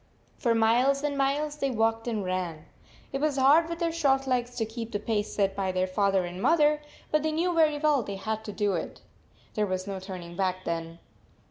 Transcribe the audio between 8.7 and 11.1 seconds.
it. There was no turning back then.